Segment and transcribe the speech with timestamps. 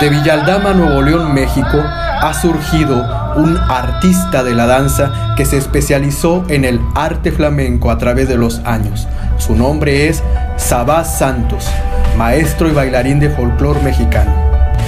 [0.00, 3.04] De Villaldama, Nuevo León, México, ha surgido
[3.34, 8.36] un artista de la danza que se especializó en el arte flamenco a través de
[8.36, 9.08] los años.
[9.38, 10.22] Su nombre es
[10.56, 11.68] Sabás Santos,
[12.16, 14.32] maestro y bailarín de folclore mexicano.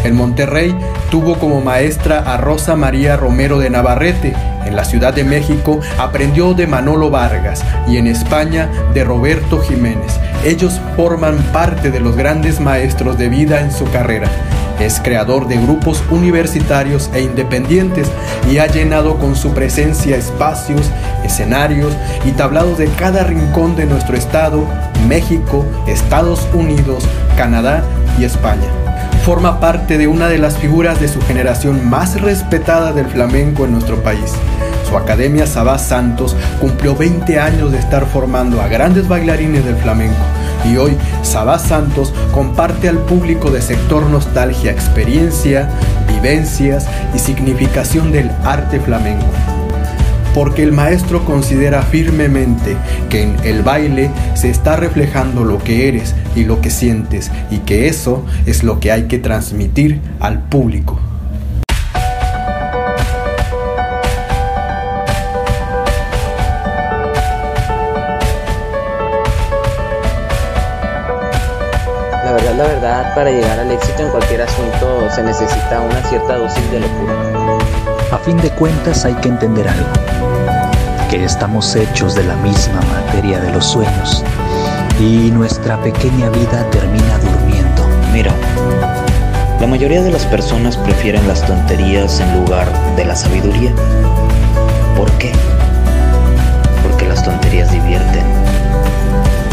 [0.04, 0.76] En Monterrey
[1.10, 4.32] tuvo como maestra a Rosa María Romero de Navarrete.
[4.64, 10.20] En la Ciudad de México aprendió de Manolo Vargas y en España de Roberto Jiménez.
[10.44, 14.28] Ellos forman parte de los grandes maestros de vida en su carrera.
[14.80, 18.10] Es creador de grupos universitarios e independientes
[18.50, 20.90] y ha llenado con su presencia espacios,
[21.22, 21.92] escenarios
[22.24, 24.64] y tablados de cada rincón de nuestro estado,
[25.06, 27.04] México, Estados Unidos,
[27.36, 27.84] Canadá
[28.18, 28.79] y España.
[29.30, 33.70] Forma parte de una de las figuras de su generación más respetada del flamenco en
[33.70, 34.32] nuestro país.
[34.88, 40.18] Su academia Sabás Santos cumplió 20 años de estar formando a grandes bailarines del flamenco
[40.64, 45.70] y hoy Sabás Santos comparte al público de sector nostalgia experiencia,
[46.08, 49.26] vivencias y significación del arte flamenco.
[50.34, 52.76] Porque el maestro considera firmemente
[53.08, 57.58] que en el baile se está reflejando lo que eres y lo que sientes y
[57.58, 61.00] que eso es lo que hay que transmitir al público.
[72.60, 76.80] la verdad, para llegar al éxito en cualquier asunto se necesita una cierta dosis de
[76.80, 77.14] locura.
[78.12, 79.88] A fin de cuentas hay que entender algo,
[81.10, 84.24] que estamos hechos de la misma materia de los sueños
[85.00, 87.84] y nuestra pequeña vida termina durmiendo.
[88.12, 88.32] Mira,
[89.60, 93.72] la mayoría de las personas prefieren las tonterías en lugar de la sabiduría.
[94.96, 95.32] ¿Por qué?
[96.84, 98.24] Porque las tonterías divierten,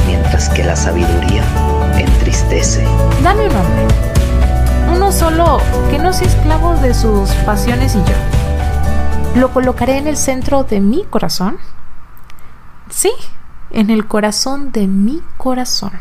[0.06, 1.44] mientras que la sabiduría
[1.98, 2.86] entristece.
[3.24, 3.88] Dame un nombre.
[4.94, 8.27] Uno solo que no sea esclavo de sus pasiones y yo.
[9.38, 11.60] ¿Lo colocaré en el centro de mi corazón?
[12.90, 13.12] Sí,
[13.70, 15.92] en el corazón de mi corazón.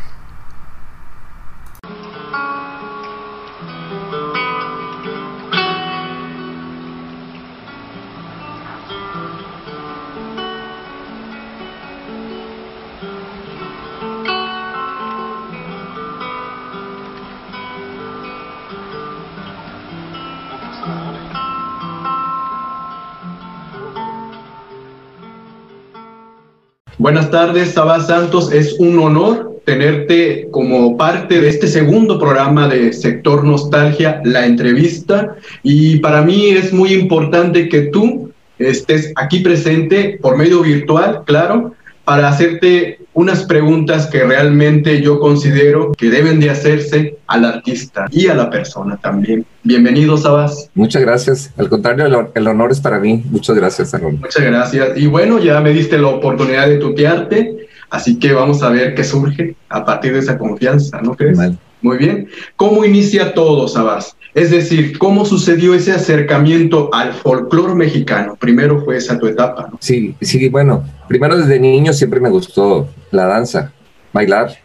[26.99, 28.51] Buenas tardes, Saba Santos.
[28.51, 35.35] Es un honor tenerte como parte de este segundo programa de Sector Nostalgia, la entrevista.
[35.61, 41.75] Y para mí es muy importante que tú estés aquí presente por medio virtual, claro,
[42.03, 48.27] para hacerte unas preguntas que realmente yo considero que deben de hacerse al artista y
[48.27, 49.43] a la persona también.
[49.63, 50.69] Bienvenido, Sabas.
[50.75, 51.51] Muchas gracias.
[51.57, 53.23] Al contrario, el, honor es para mí.
[53.31, 54.19] Muchas gracias, Aaron.
[54.19, 54.95] Muchas gracias.
[54.97, 59.03] Y bueno, ya me diste la oportunidad de tutearte, así que vamos a ver qué
[59.03, 61.39] surge a partir de esa confianza, ¿no crees?
[61.81, 62.29] Muy bien.
[62.55, 64.16] ¿Cómo inicia todo, Sabas?
[64.37, 68.35] Es decir, ¿cómo sucedió ese acercamiento al folclore mexicano?
[68.35, 69.79] Primero fue esa tu etapa, ¿no?
[69.81, 73.73] Sí, sí, bueno, primero desde niño siempre me gustó la danza,
[74.13, 74.55] bailar.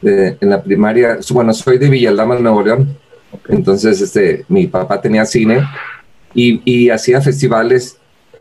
[0.00, 2.96] en la primaria, bueno, soy de Villaldama, Nuevo León,
[3.48, 5.68] entonces este, mi papá tenía cine
[6.32, 7.98] y, y hacía festivales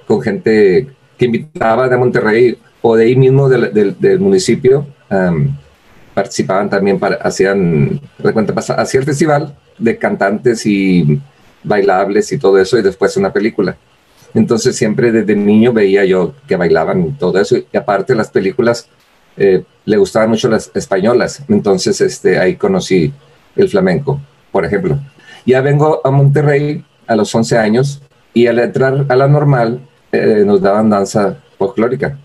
[0.07, 4.87] con gente que invitaba de Monterrey o de ahí mismo del, del, municipio.
[6.13, 7.99] participaban también, para, hacían,
[8.77, 11.19] hacía el festival de cantantes y
[11.63, 13.75] bailables y todo eso y después una película.
[14.33, 18.87] Entonces siempre desde niño veía yo que bailaban y todo eso y aparte las películas
[19.37, 21.43] eh, le gustaban mucho las españolas.
[21.47, 23.11] Entonces este, ahí conocí
[23.55, 24.19] el flamenco,
[24.51, 24.99] por ejemplo.
[25.45, 28.01] Ya vengo a Monterrey a los 11 años
[28.33, 32.17] y al entrar a la normal eh, nos daban danza folclórica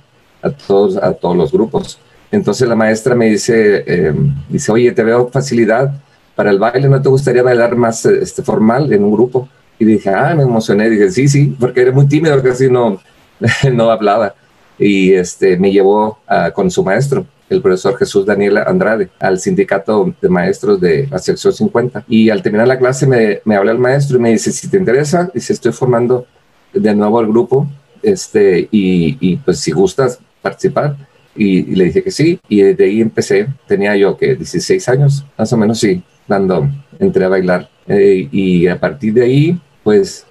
[0.42, 1.98] a todos, a todos los grupos.
[2.30, 4.12] Entonces la maestra me dice, eh,
[4.48, 5.94] dice, oye, te veo facilidad
[6.34, 9.48] para el baile, ¿no te gustaría bailar más este, formal en un grupo?
[9.78, 13.00] Y dije, ah, me emocioné, dije, sí, sí, porque era muy tímido, casi no,
[13.72, 14.34] no hablaba.
[14.78, 16.18] Y este, me llevó
[16.54, 21.52] con su maestro, el profesor Jesús Daniel Andrade, al sindicato de maestros de la sección
[21.52, 22.04] 50.
[22.08, 24.76] Y al terminar la clase me, me habla el maestro y me dice, si te
[24.76, 26.26] interesa, dice, estoy formando
[26.72, 27.68] de nuevo el grupo,
[28.02, 30.96] este, y, y pues si gustas participar.
[31.36, 35.24] Y, y, le dije que sí, y desde ahí empecé, tenía yo que 16 años,
[35.36, 36.68] más o menos sí, cuando
[36.98, 37.68] entré a bailar.
[37.86, 40.26] Eh, y a partir de ahí, pues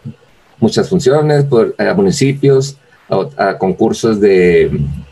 [0.59, 2.77] muchas funciones por, a municipios,
[3.37, 4.71] a, concursos de,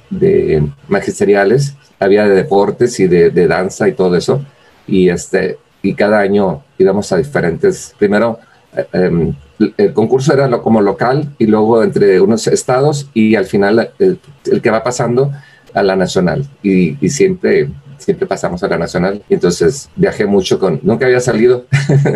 [0.09, 4.43] de, magisteriales, había de deportes y de, de, danza y todo eso.
[4.87, 8.39] Y este, y cada año íbamos a diferentes, primero
[8.75, 9.33] eh, em,
[9.77, 14.19] el concurso era lo, como local y luego entre unos estados y al final el,
[14.61, 15.31] que va pasando
[15.73, 17.69] a la nacional y, y, siempre
[18.03, 21.65] siempre pasamos a la nacional y entonces viajé mucho con nunca había salido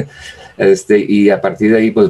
[0.57, 2.09] este y a partir de ahí pues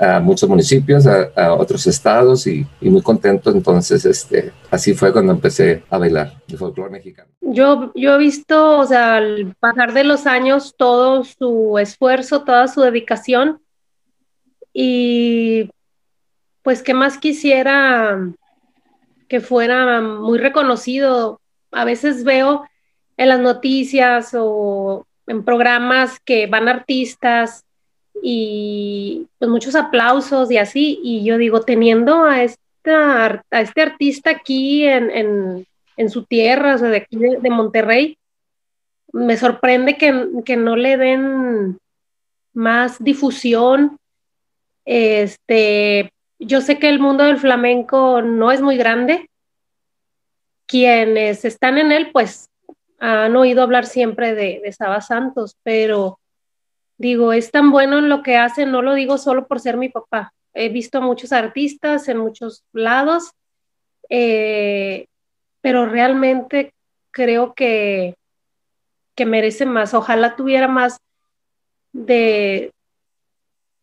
[0.00, 3.50] a muchos municipios, a, otros estados y, muy contento.
[3.50, 7.28] Entonces, este, así fue cuando empecé a bailar el folclore mexicano.
[7.40, 12.68] Yo, yo he visto, o sea, al pasar de los años, todo su esfuerzo, toda
[12.68, 13.60] su dedicación
[14.72, 15.70] y
[16.62, 18.18] pues, ¿qué más quisiera
[19.28, 21.40] que fuera muy reconocido?
[21.70, 22.64] A veces veo
[23.16, 27.64] en las noticias o en programas que van artistas
[28.22, 34.30] y pues muchos aplausos y así, y yo digo, teniendo a, esta, a este artista
[34.30, 35.66] aquí en,
[36.08, 38.16] su tierra, o sea, de aquí de, Monterrey,
[39.12, 41.78] me sorprende que, que, no le den
[42.52, 43.98] más difusión.
[44.84, 49.28] Este, yo sé que el mundo del flamenco no es muy grande.
[50.68, 52.48] Quienes están en él, pues
[53.00, 56.20] han oído hablar siempre de, de Saba Santos, pero
[56.98, 59.88] digo, es tan bueno en lo que hace, no lo digo solo por ser mi
[59.88, 60.32] papá.
[60.52, 63.32] He visto a muchos artistas en muchos lados,
[64.10, 65.06] eh,
[65.60, 66.74] pero realmente
[67.10, 68.16] creo que,
[69.14, 69.94] que merece más.
[69.94, 70.98] Ojalá tuviera más
[71.92, 72.72] de,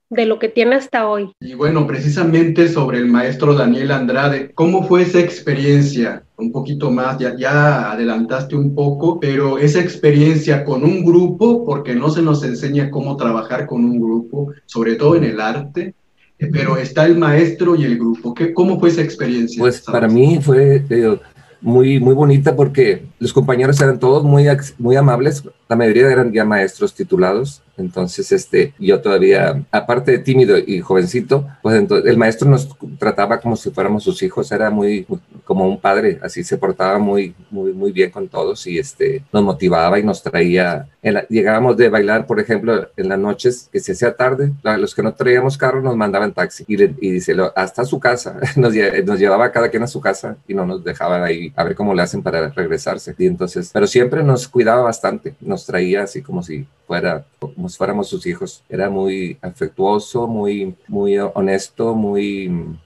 [0.10, 1.32] de lo que tiene hasta hoy.
[1.40, 6.24] Y bueno, precisamente sobre el maestro Daniel Andrade, ¿cómo fue esa experiencia?
[6.38, 11.96] Un poquito más, ya, ya adelantaste un poco, pero esa experiencia con un grupo, porque
[11.96, 15.94] no se nos enseña cómo trabajar con un grupo, sobre todo en el arte,
[16.38, 18.34] eh, pero está el maestro y el grupo.
[18.34, 19.60] ¿Qué, ¿Cómo fue esa experiencia?
[19.60, 21.20] Pues para mí fue eh,
[21.62, 24.46] muy, muy bonita porque los compañeros eran todos muy,
[24.78, 27.62] muy amables, la mayoría eran ya maestros titulados.
[27.78, 33.40] Entonces, este, yo todavía, aparte de tímido y jovencito, pues entonces, el maestro nos trataba
[33.40, 35.06] como si fuéramos sus hijos, era muy,
[35.46, 39.44] como un padre, así se portaba muy, muy, muy bien con todos y este, nos
[39.44, 40.88] motivaba y nos traía,
[41.30, 45.14] llegábamos de bailar, por ejemplo, en las noches, que se hacía tarde, los que no
[45.14, 46.76] traíamos carro nos mandaban taxi y,
[47.12, 48.74] dice, hasta su casa, nos,
[49.06, 51.94] nos llevaba cada quien a su casa y no nos dejaban ahí a ver cómo
[51.94, 53.16] le hacen para regresarse.
[53.18, 57.78] Y entonces, pero siempre nos cuidaba bastante, nos traía así como si fuera como si
[57.78, 58.64] fuéramos sus hijos.
[58.70, 62.78] Era muy afectuoso, muy, muy honesto, muy,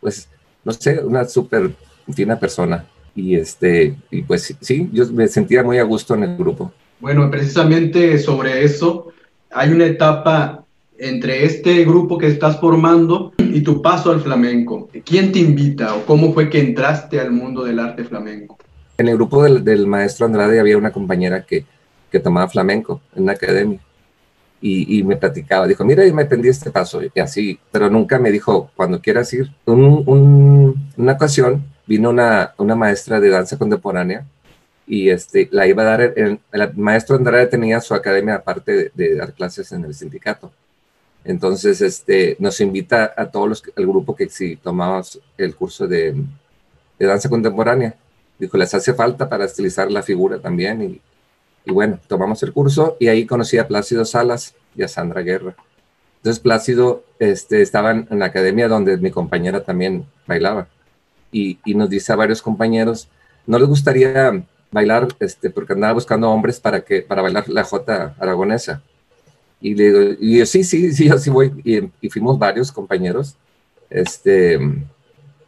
[0.00, 0.28] pues,
[0.64, 1.74] no sé, una súper
[2.12, 2.86] fina persona.
[3.14, 6.72] Y, este, y pues sí, yo me sentía muy a gusto en el grupo.
[7.00, 9.12] Bueno, precisamente sobre eso,
[9.50, 10.64] hay una etapa
[10.98, 14.88] entre este grupo que estás formando y tu paso al flamenco.
[15.04, 18.58] ¿Quién te invita o cómo fue que entraste al mundo del arte flamenco?
[18.98, 21.64] En el grupo del, del maestro Andrade había una compañera que,
[22.10, 23.80] que tomaba flamenco en la academia
[24.60, 28.32] y, me platicaba, dijo, mira, yo me aprendí este paso y así, pero nunca me
[28.32, 29.50] dijo, cuando quieras ir.
[29.66, 34.24] una ocasión vino una, una maestra de danza contemporánea
[34.86, 36.38] y este, la iba a dar, el,
[36.76, 40.52] maestro Andrade tenía su academia aparte de, dar clases en el sindicato.
[41.24, 46.14] Entonces, este, nos invita a todos los, el grupo que si tomamos el curso de,
[46.98, 47.94] de danza contemporánea.
[48.38, 51.00] Dijo, les hace falta para estilizar la figura también y,
[51.64, 55.56] y bueno, tomamos el curso y ahí conocí a Plácido Salas y a Sandra Guerra.
[56.18, 60.68] Entonces Plácido este, estaba en la academia donde mi compañera también bailaba.
[61.32, 63.08] Y, y, nos dice a varios compañeros,
[63.46, 65.08] ¿no les gustaría bailar?
[65.20, 68.82] Este, porque andaba buscando hombres para, que, para bailar la jota aragonesa.
[69.60, 71.52] Y le digo, y yo, sí, sí, sí, yo sí voy.
[71.64, 73.36] Y, y fuimos varios compañeros.
[73.90, 74.58] Este,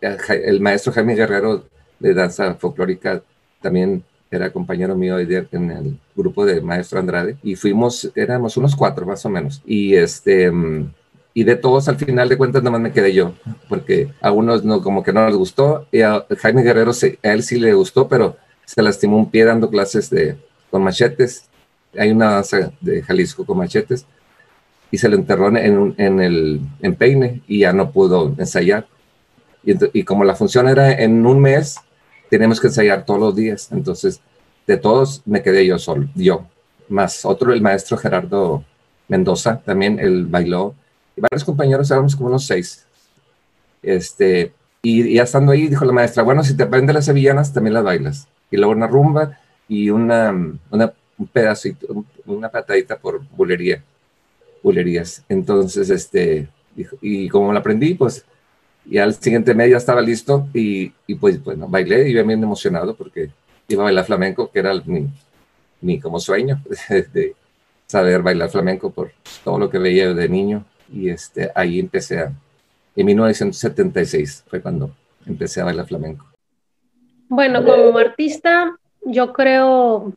[0.01, 1.65] el maestro Jaime Guerrero
[1.99, 3.23] de danza folclórica
[3.61, 9.07] también era compañero mío en el grupo de Maestro Andrade y fuimos, éramos unos cuatro
[9.07, 9.63] más o menos.
[9.65, 10.53] Y este,
[11.35, 13.35] y de todos al final de cuentas nomás me quedé yo,
[13.69, 17.43] porque a unos no, como que no les gustó y a Jaime Guerrero a él
[17.43, 20.37] sí le gustó, pero se lastimó un pie dando clases de,
[20.71, 21.45] con machetes.
[21.97, 24.05] Hay una danza de Jalisco con machetes
[24.91, 28.87] y se lo enterró en, en el en peine y ya no pudo ensayar.
[29.65, 31.77] Y, y como la función era en un mes,
[32.31, 33.71] tenemos que ensayar todos los días.
[33.73, 34.21] Entonces,
[34.67, 36.47] de todos me quedé yo solo, yo.
[36.89, 38.65] Más otro, el maestro Gerardo
[39.09, 40.75] Mendoza, también él bailó.
[41.19, 42.87] Y varios compañeros, éramos como unos seis.
[43.83, 47.75] Este, y ya estando ahí, dijo la maestra, bueno, si te aprendes las sevillanas, también
[47.75, 48.29] las bailas.
[48.51, 50.31] Y luego una rumba y una,
[50.71, 53.83] una un pedacito, una patadita por bulería,
[54.63, 55.25] bulerías.
[55.29, 56.49] Entonces, este,
[57.03, 58.25] y como la aprendí, pues
[58.91, 62.95] y al siguiente mes ya estaba listo y, y pues bueno, bailé y bien emocionado
[62.95, 63.31] porque
[63.69, 65.09] iba a bailar flamenco, que era mi,
[65.83, 67.35] mi como sueño de,
[67.87, 69.13] saber bailar flamenco por
[69.45, 72.33] todo lo que veía de niño y este, ahí empecé a,
[72.97, 74.91] en 1976 fue cuando
[75.27, 76.27] empecé a bailar flamenco.
[77.29, 80.13] Bueno, como artista, yo creo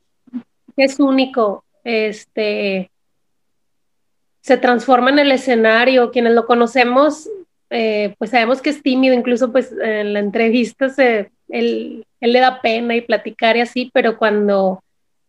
[0.76, 1.64] que es único.
[1.84, 2.90] Este
[4.42, 6.12] se transforma en el escenario.
[6.12, 7.30] Quienes lo conocemos,
[7.70, 12.40] eh, pues sabemos que es tímido, incluso pues en la entrevista se, él, él le
[12.40, 14.82] da pena y platicar y así, pero cuando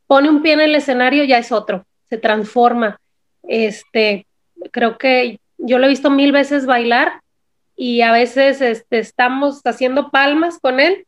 [0.07, 2.99] pone un pie en el escenario ya es otro, se transforma.
[3.43, 4.27] Este,
[4.71, 7.21] creo que yo lo he visto mil veces bailar
[7.76, 11.07] y a veces este, estamos haciendo palmas con él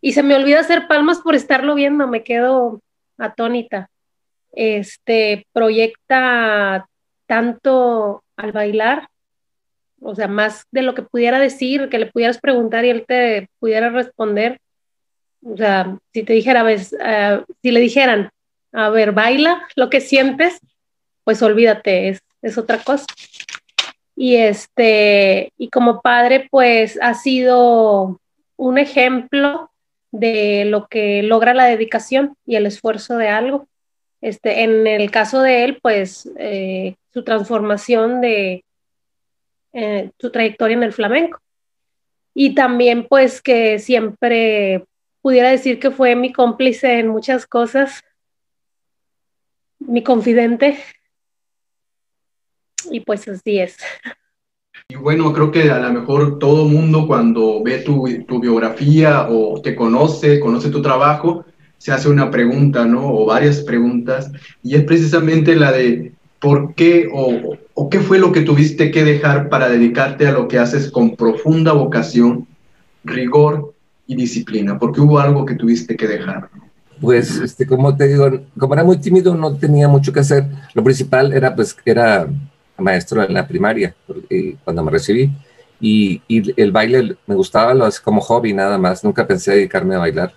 [0.00, 2.80] y se me olvida hacer palmas por estarlo viendo, me quedo
[3.18, 3.90] atónita.
[4.52, 6.86] Este proyecta
[7.26, 9.08] tanto al bailar,
[10.00, 13.48] o sea, más de lo que pudiera decir, que le pudieras preguntar y él te
[13.58, 14.60] pudiera responder.
[15.44, 18.30] O sea, si te dijera, ves, uh, si le dijeran,
[18.72, 20.60] a ver, baila lo que sientes,
[21.24, 23.06] pues olvídate, es, es otra cosa.
[24.14, 28.20] Y este, y como padre, pues ha sido
[28.56, 29.70] un ejemplo
[30.10, 33.68] de lo que logra la dedicación y el esfuerzo de algo.
[34.22, 38.64] Este, en el caso de él, pues eh, su transformación de
[39.72, 41.38] eh, su trayectoria en el flamenco.
[42.32, 44.84] Y también, pues, que siempre
[45.20, 48.02] pudiera decir que fue mi cómplice en muchas cosas,
[49.78, 50.78] mi confidente,
[52.90, 53.76] y pues así es.
[54.88, 59.60] Y bueno, creo que a lo mejor todo mundo cuando ve tu, tu, biografía o
[59.60, 61.44] te conoce, conoce tu trabajo,
[61.78, 63.12] se hace una pregunta, ¿no?
[63.12, 64.30] O varias preguntas.
[64.62, 69.04] Y es precisamente la de por qué o, o qué fue lo que tuviste que
[69.04, 72.46] dejar para dedicarte a lo que haces con profunda vocación,
[73.02, 73.74] rigor
[74.06, 74.78] y disciplina.
[74.78, 76.48] ¿Por qué hubo algo que tuviste que dejar?
[77.00, 80.46] Pues, este, como te digo, como era muy tímido, no tenía mucho que hacer.
[80.74, 82.28] Lo principal era, pues, era
[82.78, 83.94] maestro en la primaria,
[84.64, 85.30] cuando me recibí.
[85.80, 90.32] Y, el baile me gustaba lo como hobby nada más, nunca pensé dedicarme a bailar.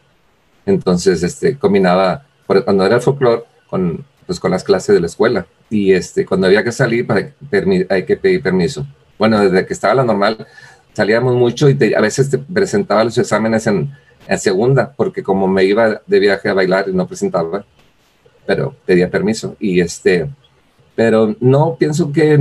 [0.66, 5.46] Entonces, este, combinaba, cuando era folclore, con, pues, con las clases de la escuela.
[5.70, 7.32] Y este, cuando había que salir, para,
[7.90, 8.86] hay que pedir permiso.
[9.18, 10.46] Bueno, desde que estaba la normal,
[10.94, 13.92] salíamos mucho y a veces te presentaba los exámenes en,
[14.28, 17.66] en segunda, porque como me iba de viaje a bailar y no presentaba,
[18.46, 19.56] pero pedía permiso.
[19.60, 20.30] Y este,
[21.00, 22.38] pero no pienso que,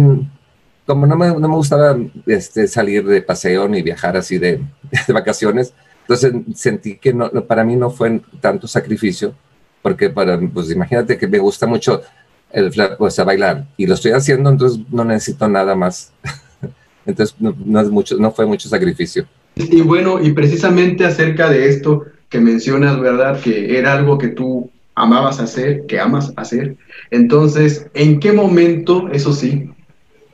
[0.84, 1.96] como no me, no me gustaba
[2.26, 4.60] este, salir de paseo ni viajar así de,
[5.06, 9.32] de vacaciones, entonces sentí que no, para mí no fue tanto sacrificio,
[9.80, 12.02] porque para, pues imagínate que me gusta mucho
[12.50, 16.12] el pues, a bailar y lo estoy haciendo, entonces no necesito nada más.
[17.06, 19.24] entonces no, es mucho, no fue mucho sacrificio.
[19.54, 23.40] Y bueno, y precisamente acerca de esto que mencionas, ¿verdad?
[23.40, 26.76] Que era algo que tú amabas hacer, que amas hacer.
[27.10, 29.70] Entonces, ¿en qué momento, eso sí,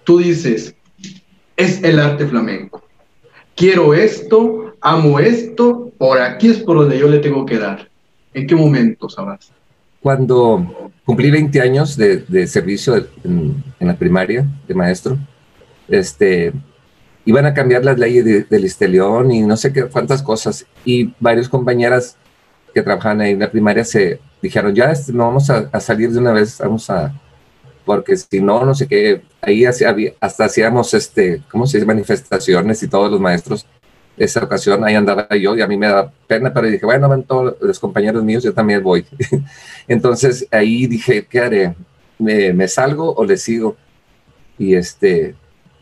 [0.05, 0.75] tú dices,
[1.57, 2.83] es el arte flamenco?
[3.55, 7.89] Quiero esto, amo esto, por aquí es por donde yo le tengo que dar.
[8.33, 9.53] ¿En qué momento, sabrás?
[10.01, 15.17] Cuando cumplí 20 años de, servicio en, la primaria de maestro,
[15.89, 16.53] este,
[17.25, 20.67] iban a cambiar las leyes de, del Istelión y no sé qué, cuántas cosas.
[20.85, 22.17] Y varias compañeras
[22.75, 26.11] que trabajaban ahí en la primaria se dijeron, ya este, no vamos a, a, salir
[26.11, 27.15] de una vez, vamos a,
[27.85, 29.65] porque si no, no sé qué, ahí
[30.21, 31.87] hasta hacíamos, este, ¿cómo se dice?
[31.87, 33.67] Manifestaciones y todos los maestros.
[34.17, 37.25] Esa ocasión ahí andaba yo y a mí me da pena, pero dije, bueno, van
[37.25, 39.05] todos los compañeros míos, yo también voy.
[39.89, 41.75] Entonces ahí dije, ¿qué haré?
[42.19, 43.77] ¿Me, ¿Me, salgo o le sigo?
[44.57, 45.35] Y este,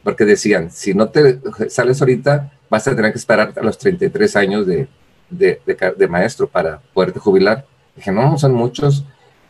[0.03, 4.37] porque decían, si no te sales ahorita, vas a tener que esperar a los 33
[4.37, 4.89] años de,
[5.33, 5.61] de,
[5.97, 7.65] de, maestro para poderte jubilar.
[7.97, 9.05] Dije, no, son muchos.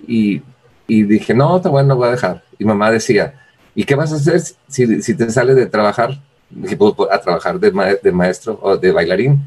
[0.07, 0.43] Y,
[0.87, 2.45] y dije, no, está bueno, voy a dejar.
[2.59, 3.35] Y mamá decía,
[3.75, 6.21] ¿y qué vas a hacer si, si te sales de trabajar?
[6.51, 9.41] Dije, pues, a trabajar de, ma de, maestro o de bailarín.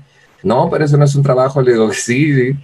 [0.44, 1.62] No, pero eso no es un trabajo.
[1.62, 2.58] Le digo, sí, sí.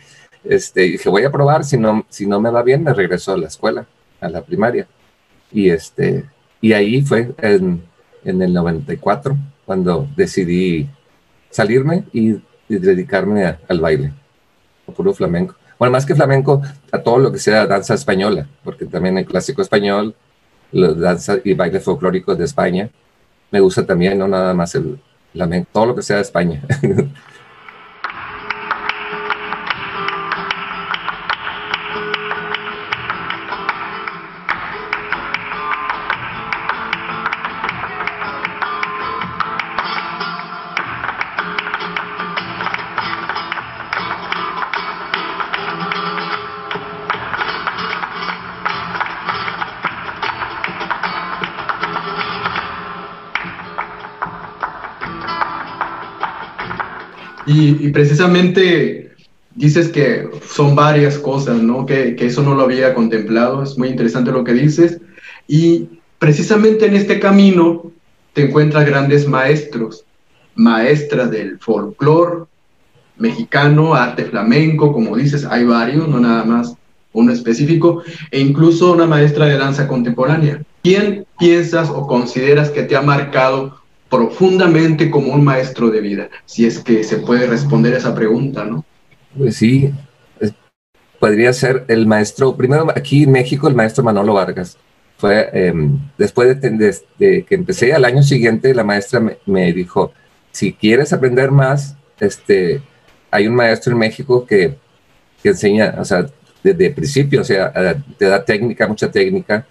[0.44, 1.64] Este, dije, voy a probar.
[1.64, 3.86] Si no, si no me va bien, me regreso a la escuela,
[4.20, 4.88] a la primaria.
[5.52, 6.26] Y, este,
[6.60, 7.84] y ahí fue en,
[8.24, 10.90] en el 94 cuando decidí
[11.50, 12.42] salirme y,
[12.76, 14.14] y dedicarme a, al baile,
[14.88, 16.62] a puro flamenco bueno, más que flamenco,
[16.92, 20.14] a todo lo que sea danza española, porque también el clásico español,
[20.72, 22.88] la danza y baile folclórico de España,
[23.50, 25.00] me gusta también, no nada más el
[25.34, 26.62] flamenco, todo lo que sea de España.
[57.80, 59.12] Y, precisamente
[59.56, 61.86] dices que son varias cosas, ¿no?
[61.86, 65.00] Que, que, eso no lo había contemplado, es muy interesante lo que dices.
[65.48, 67.92] Y precisamente en este camino
[68.34, 70.06] te encuentras grandes maestros,
[70.56, 72.46] maestras del folclore
[73.18, 76.76] mexicano, arte flamenco, como dices, hay varios, no nada más
[77.14, 80.64] uno específico, e incluso una maestra de danza contemporánea.
[80.82, 83.81] ¿Quién piensas o consideras que te ha marcado
[84.12, 86.30] profundamente como un maestro de vida?
[86.46, 88.86] Si es que se puede responder esa pregunta, ¿no?
[89.36, 89.92] Pues sí,
[91.22, 94.78] podría ser el maestro, primero aquí en México, el maestro Manolo Vargas.
[95.18, 100.12] Fue em, después de, que empecé al año siguiente, la maestra me, dijo,
[100.52, 102.82] si quieres aprender más, este,
[103.30, 104.76] hay un maestro en México que,
[105.44, 106.26] que enseña, o sea,
[106.64, 109.66] desde principio, o sea, eh, te da técnica, mucha técnica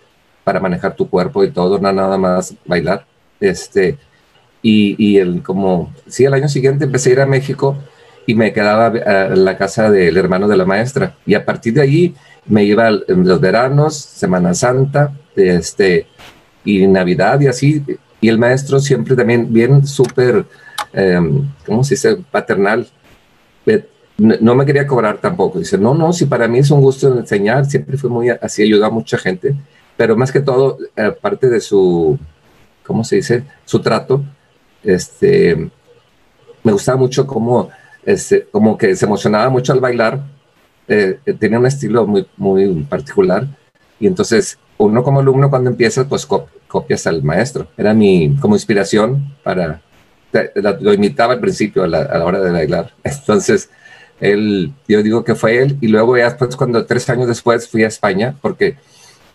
[0.45, 3.05] para manejar tu cuerpo y todo, no nada más bailar.
[3.41, 3.99] Este,
[4.63, 7.77] y, y el, como, sí, el año siguiente empecé a ir a México
[8.27, 11.17] y me quedaba a la casa del hermano de la maestra.
[11.27, 12.15] Y a partir de ahí
[12.47, 16.07] me iba en los veranos, Semana Santa, este,
[16.65, 17.83] y Navidad y así.
[18.21, 20.45] Y el maestro siempre también bien súper,
[20.95, 22.17] um, ¿cómo se dice?
[22.31, 22.87] Paternal
[24.21, 25.59] no me quería cobrar tampoco.
[25.59, 28.87] Dice, no, no, si para mí es un gusto enseñar, siempre fue muy así, ayudó
[28.87, 29.55] a mucha gente,
[29.97, 32.19] pero más que todo, aparte de su,
[32.85, 33.45] ¿cómo se dice?
[33.65, 34.23] Su trato,
[34.83, 35.71] este,
[36.63, 37.71] me gustaba mucho cómo,
[38.05, 40.21] este, como que se emocionaba mucho al bailar,
[40.89, 43.47] eh, tenía un estilo muy, muy particular,
[43.99, 47.69] y entonces uno como alumno cuando empieza, pues copias al maestro.
[47.77, 49.83] Era mi, como inspiración para,
[50.81, 52.93] lo imitaba al principio a la, a la hora de bailar.
[53.05, 53.69] Entonces,
[54.21, 57.85] él, yo digo que fue él, y luego ya después, cuando tres años después fui
[57.85, 58.77] a España, porque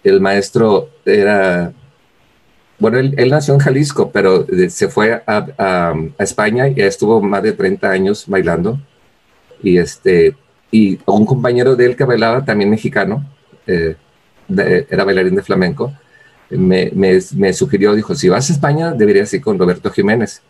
[0.03, 1.73] el maestro era,
[2.77, 7.53] bueno, él, nació en Jalisco, pero se fue a, a, España y estuvo más de
[7.53, 8.79] 30 años bailando.
[9.63, 10.35] Y, este,
[10.71, 13.25] y un compañero de él que bailaba, también mexicano,
[13.65, 13.95] eh,
[14.89, 15.93] era bailarín de flamenco,
[16.49, 20.41] me, me, me, sugirió, dijo, si vas a España, deberías ir con Roberto Jiménez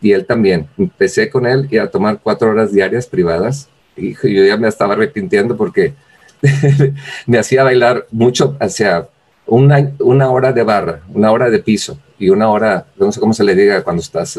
[0.00, 0.68] y él también.
[0.76, 4.94] Empecé con él y a tomar cuatro horas diarias privadas y yo ya me estaba
[4.94, 5.94] arrepintiendo porque
[7.26, 9.08] me hacía bailar mucho hacia
[9.48, 13.32] una, una hora de barra, una hora de piso y una hora, no sé cómo
[13.32, 14.38] se le diga cuando estás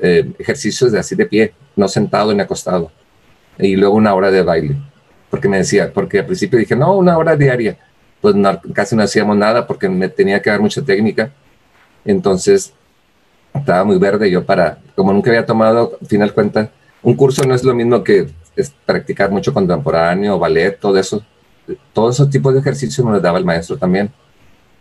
[0.00, 2.90] eh, ejercicios de así de pie, no sentado ni acostado.
[3.58, 4.76] Y luego una hora de baile,
[5.30, 7.78] porque me decía, porque al principio dije, no, una hora diaria.
[8.20, 8.34] Pues
[8.72, 11.32] casi no hacíamos nada porque me tenía que dar mucha técnica.
[12.04, 12.72] Entonces
[13.54, 16.70] estaba muy verde yo para, como nunca había tomado, al final cuenta,
[17.02, 21.24] un curso no es lo mismo que es practicar mucho contemporáneo, ballet, todo eso.
[21.92, 24.10] Todos esos tipos de ejercicios me los daba el maestro también.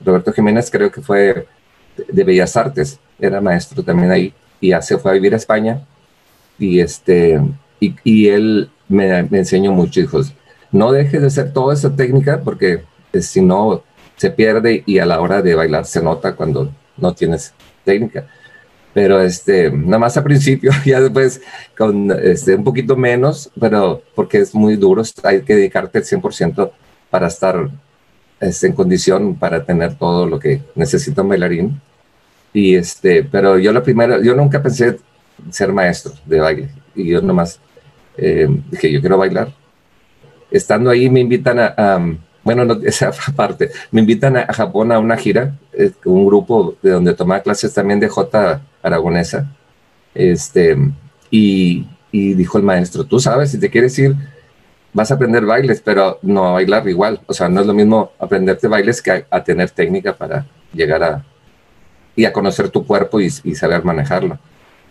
[0.04, 1.47] Roberto Jiménez creo que fue
[2.08, 5.86] de Bellas Artes, era maestro también ahí, y ya se fue a vivir a España.
[6.58, 7.41] Y, este,
[7.80, 10.21] y, y él me, me, enseñó mucho, dijo,
[10.71, 13.84] no dejes de hacer toda esa técnica porque eh, si no
[14.15, 18.27] se pierde y a la hora de bailar se nota cuando no tienes técnica
[18.93, 21.41] pero este, nada más al principio, ya después
[21.77, 26.71] con este, un poquito menos, pero porque es muy duro, hay que dedicarte el 100%
[27.12, 27.69] para estar
[28.39, 31.80] este, en condición para tener todo lo que necesita un bailarín.
[32.54, 34.97] Y este, pero yo la primera, yo nunca pensé
[35.52, 37.60] ser maestro de baile, y yo nomás
[38.17, 39.54] eh, dije, yo quiero bailar.
[40.50, 42.00] Estando ahí me invitan a,
[42.43, 46.91] bueno, no, esa parte, me invitan a, Japón a una gira, eh, un grupo de
[46.91, 49.52] donde tomaba clases también de J aragonesa.
[50.13, 50.78] Este,
[51.30, 54.15] y, dijo el maestro, tú sabes, si te quieres ir,
[54.93, 57.21] vas a aprender bailes, pero no a bailar igual.
[57.27, 61.25] O sea, no es lo mismo aprenderte bailes que a, tener técnica para llegar a
[62.15, 64.38] y a conocer tu cuerpo y, saber manejarlo.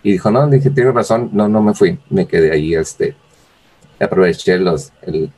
[0.03, 3.15] Y dijo, no, dije, tienes razón, no, no me fui, me quedé ahí, este,
[3.99, 5.29] aproveché los, eh,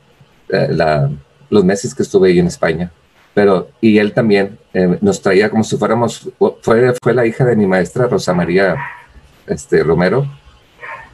[1.50, 2.90] los meses que estuve ahí en España
[3.34, 6.30] pero y él también eh, nos traía como si fuéramos,
[6.62, 8.76] fue, fue la hija de mi maestra Rosa María
[9.46, 10.24] este, Romero,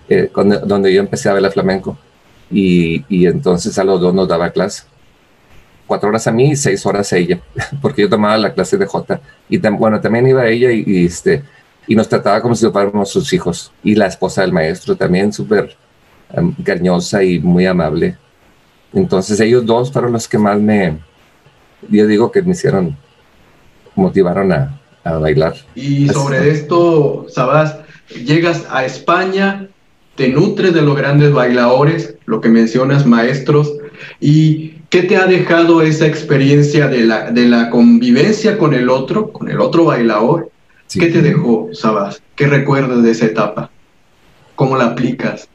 [0.09, 0.31] eh,
[0.67, 1.99] donde yo empecé a ver el flamenco
[2.51, 4.85] y, y, entonces a los dos nos daba clase.
[5.87, 7.41] Cuatro horas a mí y seis horas a ella,
[7.83, 9.21] porque yo tomaba la clase de J.
[9.49, 11.43] Y bueno, también iba ella y, este,
[11.87, 13.73] y nos trataba como si fuéramos sus hijos.
[13.83, 15.77] Y la esposa del maestro también, súper
[16.37, 18.17] um, cariñosa y muy amable.
[18.93, 20.99] Entonces ellos dos fueron los que más me,
[21.89, 22.97] yo digo que me hicieron,
[23.95, 25.55] motivaron a, bailar.
[25.75, 27.79] Y sobre esto, Sabás,
[28.15, 29.70] llegas a España,
[30.21, 33.73] te nutres de los grandes bailadores, lo que mencionas, maestros,
[34.21, 39.33] y ¿qué te ha dejado esa experiencia de la, de la convivencia con el otro,
[39.33, 40.51] con el otro bailador?
[40.93, 42.21] ¿Qué te dejó, Sabás?
[42.37, 43.71] ¿Qué recuerdas de esa etapa?
[44.57, 45.49] ¿Cómo la aplicas?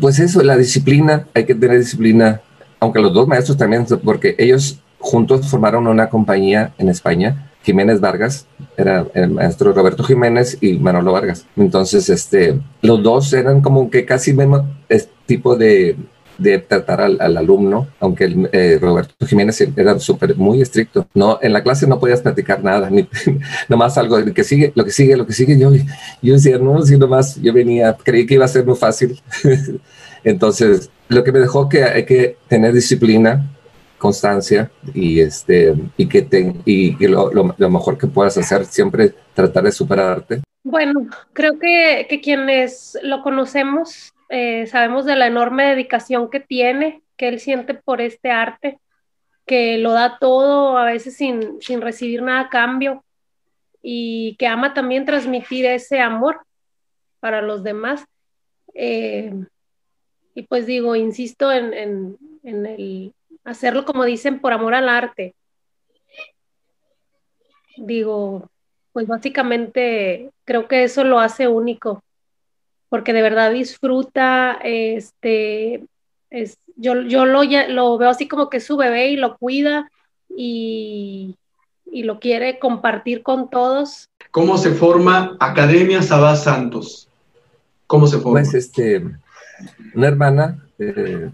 [0.00, 2.40] Pues eso, la disciplina, hay que tener disciplina,
[2.80, 8.46] aunque los dos maestros también, porque ellos juntos formaron una compañía en España, Jiménez Vargas,
[8.76, 11.46] era el maestro Roberto Jiménez y Manolo Vargas.
[11.56, 14.64] Entonces, este, los dos eran como que casi mismo
[15.26, 15.96] tipo de,
[16.38, 21.08] de tratar al, alumno, aunque eh, Roberto Jiménez era súper, muy estricto.
[21.12, 23.08] No, en la clase no podías platicar nada, ni
[23.68, 25.58] nomás algo que sigue, lo que sigue, lo que sigue.
[25.58, 25.72] Yo,
[26.22, 29.20] yo decía, no, si nomás yo venía, creí que iba a ser muy fácil.
[30.24, 33.55] Entonces, lo que me dejó que hay que tener disciplina,
[33.98, 39.64] constancia y este y que te, y, lo, lo, mejor que puedas hacer siempre tratar
[39.64, 40.42] de superarte.
[40.64, 47.02] Bueno, creo que, que quienes lo conocemos eh, sabemos de la enorme dedicación que tiene,
[47.16, 48.78] que él siente por este arte,
[49.46, 53.04] que lo da todo, a veces sin, sin recibir nada a cambio,
[53.82, 56.40] y que ama también transmitir ese amor
[57.20, 58.04] para los demás.
[58.74, 59.32] Eh,
[60.34, 63.14] y pues digo, insisto en, en, en, el
[63.46, 65.34] hacerlo como dicen, por amor al arte.
[67.78, 68.48] Digo,
[68.92, 72.02] pues básicamente creo que eso lo hace único
[72.88, 75.84] porque de verdad disfruta, este,
[76.30, 79.90] es, yo, yo lo, lo veo así como que es su bebé y lo cuida
[80.28, 81.36] y,
[81.90, 84.08] y lo quiere compartir con todos.
[84.30, 87.08] ¿Cómo se forma Academia Sabá Santos?
[87.86, 88.40] ¿Cómo se forma?
[88.40, 89.02] Pues este,
[89.94, 91.30] una hermana eh,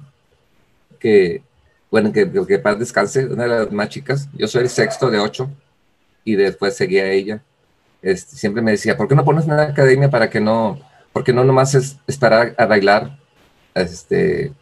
[0.99, 1.43] que,
[1.93, 5.19] bueno, que, que para descanse, una de las más chicas, yo soy el sexto de
[5.19, 5.51] ocho
[6.25, 7.43] y después seguía ella.
[8.01, 10.81] Este, siempre me decía, ¿por qué no pones una academia para que no,
[11.13, 13.19] porque no nomás es esperar a bailar,
[13.75, 14.55] este,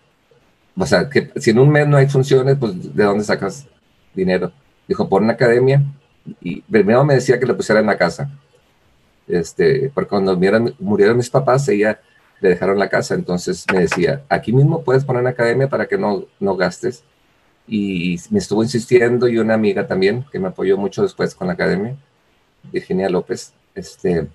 [0.76, 3.64] o sea, que si en un mes no hay funciones, pues ¿de dónde sacas
[4.12, 4.50] dinero?
[4.88, 5.84] Dijo, por una academia,
[6.40, 8.28] y primero me decía que lo pusiera en la casa,
[9.28, 12.00] este, porque cuando murieron, murieron mis papás, ella
[12.40, 15.96] le dejaron la casa, entonces me decía, aquí mismo puedes poner una academia para que
[15.96, 17.04] no, no gastes,
[17.66, 21.54] y me estuvo insistiendo, y una amiga también, que me apoyó mucho después con la
[21.54, 21.96] academia,
[22.72, 24.28] Virginia López, este,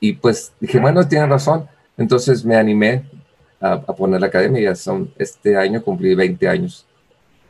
[0.00, 1.68] y pues dije, bueno, tiene razón.
[1.96, 3.04] Entonces me animé
[3.60, 4.62] a, poner la academia.
[4.62, 6.86] Ya son, este año cumplí 20 años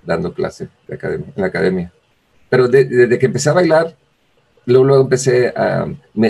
[0.04, 1.92] dando clase de academia, en la academia.
[2.48, 3.94] Pero desde que empecé a bailar,
[4.64, 5.86] luego, luego empecé a,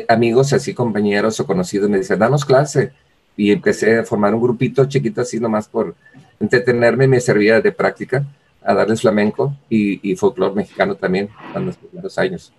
[0.08, 2.92] amigos así, compañeros o conocidos me decían, danos clase.
[3.36, 5.94] Y empecé a formar un grupito chiquito así nomás por
[6.40, 8.26] entretenerme, me servía de práctica
[8.62, 12.52] a darles flamenco y, y folclore mexicano también en los primeros años.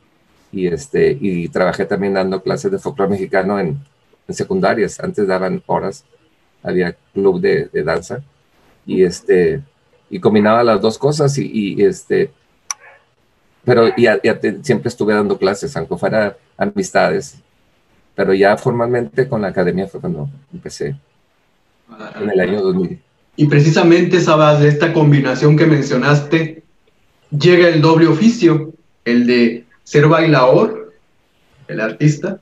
[0.51, 3.79] Y, este, y trabajé también dando clases de folclore mexicano en,
[4.27, 4.99] en secundarias.
[4.99, 6.05] Antes daban horas,
[6.63, 8.23] había club de, de, danza.
[8.85, 9.62] Y, este,
[10.09, 12.31] y combinaba las dos cosas y, y este,
[13.63, 14.19] pero ya,
[14.63, 17.35] siempre estuve dando clases, aunque fuera amistades,
[18.15, 20.95] pero ya formalmente con la academia fue cuando empecé.
[22.19, 23.01] En el año 2000.
[23.39, 26.62] Y precisamente, Sabas, de esta combinación que mencionaste,
[27.32, 28.73] llega el doble oficio,
[29.06, 30.93] el de ser bailador,
[31.69, 32.41] el artista,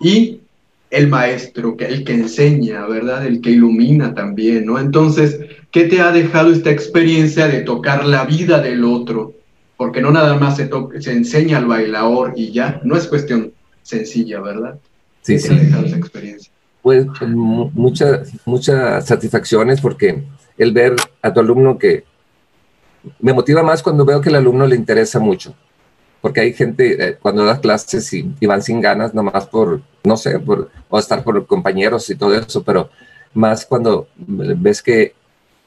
[0.00, 0.40] y
[0.88, 3.26] el maestro, que el que enseña, ¿verdad?
[3.26, 4.78] El que ilumina también, ¿no?
[4.78, 5.38] Entonces,
[5.70, 9.34] ¿qué te ha dejado esta experiencia de tocar la vida del otro?
[9.76, 14.40] Porque no nada más se, se enseña al bailador y ya, no es cuestión sencilla,
[14.40, 14.78] ¿verdad?
[15.20, 15.48] Sí, ¿Qué sí.
[15.48, 16.52] Te ha dejado esa experiencia?
[16.80, 20.22] Pues muchas muchas satisfacciones porque
[20.58, 22.04] el ver a tu alumno que
[23.20, 25.54] me motiva más cuando veo que el alumno le interesa mucho
[26.20, 30.38] porque hay gente eh, cuando das clases y, van sin ganas, nomás por, no sé,
[30.38, 32.90] por, o estar por compañeros y todo eso, pero
[33.34, 35.14] más cuando ves que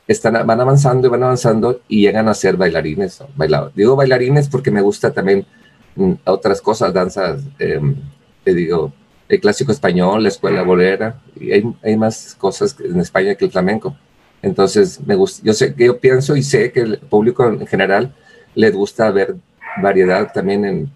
[0.08, 3.24] están, van avanzando y van avanzando y llegan a ser bailarines.
[3.36, 3.72] Bailado.
[3.76, 5.46] Digo bailarines porque me gusta también
[5.96, 7.96] mm, otras cosas, danzas, em,
[8.44, 8.92] te digo,
[9.30, 13.52] el clásico español, la escuela bolera, y hay, hay, más cosas en España que el
[13.52, 13.96] flamenco.
[14.42, 18.14] Entonces, me gusta, yo sé que yo pienso y sé que el público en general
[18.56, 19.36] les gusta ver
[19.82, 20.92] variedad también en,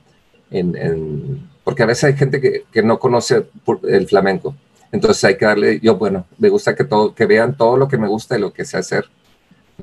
[0.51, 3.47] en, porque a veces hay gente que, que, no conoce
[3.87, 4.55] el flamenco.
[4.91, 7.97] Entonces hay que darle, yo bueno, me gusta que, todo, que vean todo lo que
[7.97, 9.05] me gusta y lo que sé hacer.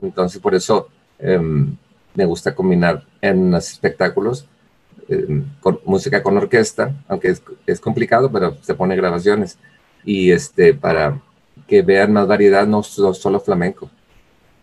[0.01, 1.77] Entonces por eso em,
[2.15, 4.47] me gusta combinar en los espectáculos
[5.09, 9.59] em, con música con orquesta, aunque es, es, complicado, pero se pone grabaciones.
[10.05, 11.21] Y este, para
[11.73, 13.89] que vean más variedad, no solo flamenco.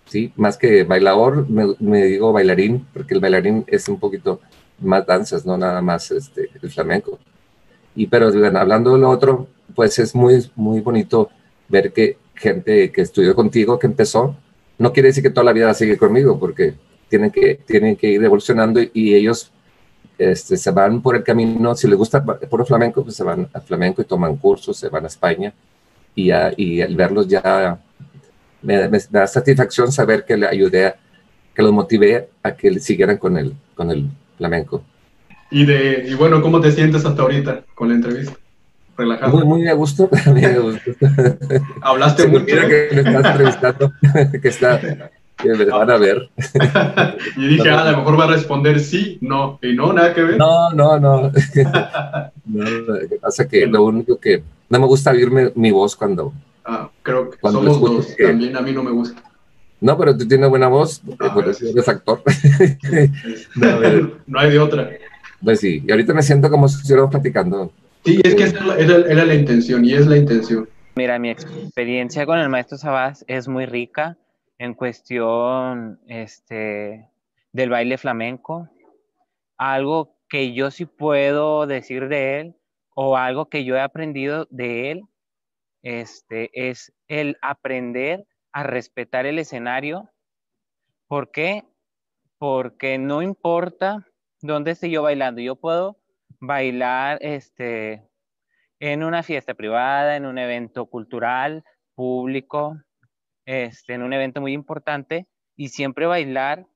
[0.06, 0.32] ¿sí?
[0.36, 4.42] Más que bailador, me, digo bailarín, porque el bailarín es un poquito
[4.80, 7.18] más danzas, no nada más este, el flamenco.
[7.96, 11.32] Y pero hablando de lo otro, pues es muy, muy bonito
[11.68, 14.36] ver que gente que estudió contigo, que empezó,
[14.78, 16.76] no quiere decir que toda la vida sigue conmigo, porque
[17.08, 19.52] tienen que, tienen que ir evolucionando y, ellos
[20.20, 23.62] este, se van por el camino, si les gusta puro flamenco, pues se van a
[23.62, 25.52] flamenco y toman cursos, se van a España
[26.16, 27.80] y, y al verlos ya
[28.62, 30.96] me, da satisfacción saber que le ayudé, a,
[31.56, 34.84] que los motivé a que siguieran con el, con el flamenco.
[35.52, 38.38] Y, de, y bueno, ¿cómo te sientes hasta ahorita con la entrevista?
[38.98, 39.38] Relajado.
[39.38, 40.10] Muy, muy a gusto.
[41.82, 42.46] Hablaste mucho.
[42.46, 43.94] Que me estás entrevistando,
[44.42, 44.82] que está,
[45.42, 46.30] que me van a ver.
[47.38, 50.24] y dije, ah, a lo mejor va a responder sí, no, y no, nada que
[50.24, 50.38] ver.
[50.38, 51.22] No, no, no.
[52.46, 56.34] no que pasa que lo único que no me gusta oírme mi voz cuando.
[56.66, 58.16] Ah, creo que cuando somos dos.
[58.18, 59.22] También a mí no me gusta.
[59.82, 62.22] No, pero tú tienes buena voz, ah, por eso eres actor.
[63.56, 64.90] no, no hay de otra.
[65.42, 67.72] Pues sí, y ahorita me siento como si estuviéramos platicando.
[68.04, 70.68] Sí, es que esa era, la intención y es la intención.
[70.96, 74.18] Mira, mi experiencia con el maestro Sabás es muy rica
[74.60, 77.10] en cuestión este,
[77.52, 78.70] del baile flamenco.
[79.58, 82.56] Algo que yo sí puedo decir de él
[82.94, 85.04] o algo que yo he aprendido de él
[85.82, 90.10] este, es el aprender a respetar el escenario.
[91.08, 91.64] ¿Por qué?
[92.38, 94.06] Porque no importa
[94.42, 95.98] dónde esté yo bailando, yo puedo
[96.42, 98.10] bailar este,
[98.80, 101.64] en una fiesta privada, en un evento cultural,
[101.96, 102.78] público,
[103.50, 105.26] este, en un evento muy importante
[105.58, 106.68] y siempre bailar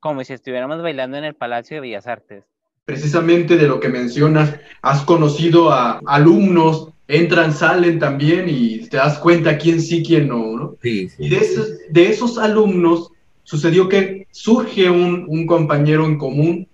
[0.00, 2.44] como si estuviéramos bailando en el Palacio de Bellas Artes.
[2.86, 9.18] Precisamente de lo que mencionas, has conocido a alumnos, entran, salen también y te das
[9.18, 10.76] cuenta quién sí, quién no, ¿no?
[10.82, 13.10] Sí, Y de esos, de esos alumnos
[13.44, 16.66] sucedió que surge un, un compañero en común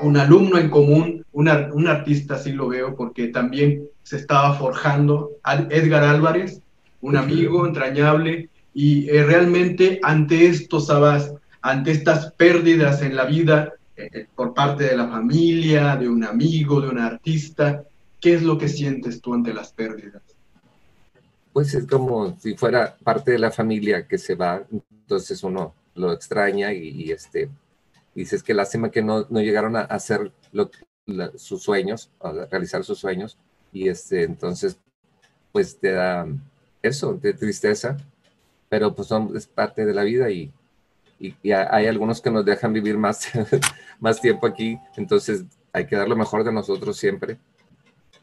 [0.00, 1.48] un alumno en común, un
[1.88, 5.30] artista, así lo veo, porque también se estaba forjando,
[5.70, 6.60] Edgar Álvarez,
[7.04, 13.74] un amigo entrañable, y eh, realmente ante esto, Sabas, ante estas pérdidas en la vida
[13.94, 17.84] eh, eh, por parte de la familia, de un amigo, de un artista,
[18.18, 20.22] ¿qué es lo que sientes tú ante las pérdidas?
[21.52, 26.10] Pues es como si fuera parte de la familia que se va, entonces uno lo
[26.10, 27.50] extraña y este,
[28.14, 30.32] dices que lástima que no, no llegaron a hacer
[31.36, 33.36] sus sueños, a realizar sus sueños,
[33.74, 34.78] y este, entonces,
[35.52, 36.26] pues te da
[36.84, 37.96] eso, de tristeza,
[38.68, 40.52] pero pues son, es parte de la vida y,
[41.18, 43.28] y, hay algunos que nos dejan vivir más,
[44.00, 47.38] más tiempo aquí, entonces hay que dar lo mejor de nosotros siempre,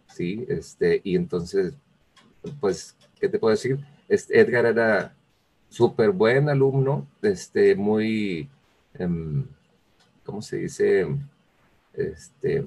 [0.08, 0.46] ¿sí?
[0.48, 1.74] Este, y entonces,
[2.60, 3.80] pues, ¿qué te puedo decir?
[4.08, 5.16] Edgar era
[5.70, 8.50] súper buen alumno, este, muy...
[8.94, 9.46] Em,
[10.24, 11.08] ¿cómo se dice?
[11.94, 12.64] Este,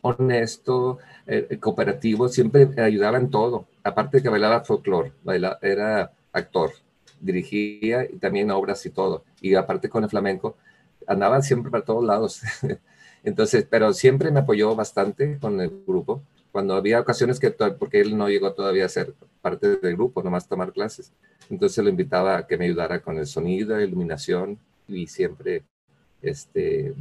[0.00, 3.66] honesto, eh, cooperativo, siempre ayudaba en todo.
[3.84, 5.12] Aparte de que bailaba folclore,
[5.60, 6.72] era actor,
[7.20, 9.24] dirigía y también obras y todo.
[9.40, 10.56] Y aparte con el flamenco,
[11.06, 12.40] andaba siempre para todos lados.
[13.24, 16.22] Entonces, pero siempre me apoyó bastante con el grupo.
[16.50, 20.48] Cuando había ocasiones que, porque él no llegó todavía a ser parte del grupo, nomás
[20.48, 21.12] tomar clases.
[21.50, 25.62] Entonces lo invitaba a que me ayudara con el sonido, iluminación y siempre
[26.22, 26.94] este,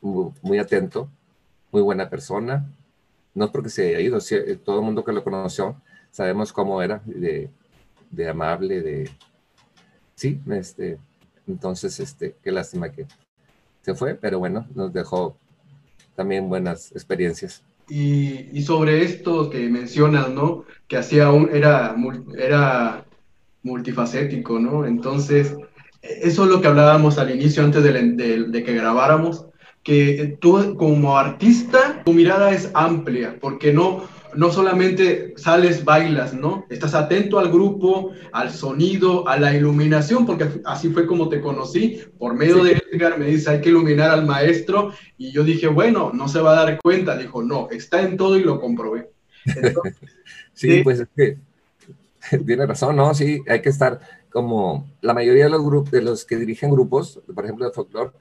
[0.00, 1.08] muy, atento,
[1.70, 2.66] muy buena persona.
[3.34, 5.76] No porque se haya ido, eh, todo el mundo que lo conoció
[6.12, 7.50] sabemos cómo era, de,
[8.10, 9.10] de amable, de...
[10.14, 10.98] Sí, este,
[11.48, 13.06] entonces, este, qué lástima que
[13.80, 15.36] se fue, pero bueno, nos dejó
[16.14, 17.64] también buenas experiencias.
[17.88, 20.64] Y, sobre esto que mencionas, ¿no?
[20.86, 21.94] Que hacía un, era,
[22.38, 23.04] era
[23.62, 24.86] multifacético, ¿no?
[24.86, 25.56] Entonces,
[26.00, 29.46] eso es lo que hablábamos al inicio, antes de, que grabáramos,
[29.82, 36.66] que tú como artista, tu mirada es amplia, porque no, no solamente sales, bailas, ¿no?
[36.68, 42.02] Estás atento al grupo, al sonido, a la iluminación, porque así fue como te conocí.
[42.18, 44.92] Por medio de Edgar me dice, hay que iluminar al maestro.
[45.18, 47.16] Y yo dije, bueno, no se va a dar cuenta.
[47.16, 49.10] Dijo, no, está en todo y lo comprobé.
[50.54, 51.38] sí, pues es que
[52.46, 53.14] tiene razón, ¿no?
[53.14, 57.20] Sí, hay que estar como la mayoría de los grupos, de los que dirigen grupos,
[57.34, 58.12] por ejemplo de folclore,